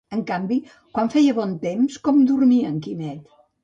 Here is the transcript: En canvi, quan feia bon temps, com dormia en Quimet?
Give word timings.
En 0.17 0.21
canvi, 0.29 0.57
quan 0.95 1.13
feia 1.17 1.37
bon 1.41 1.55
temps, 1.69 2.01
com 2.09 2.27
dormia 2.35 2.77
en 2.77 2.85
Quimet? 2.89 3.27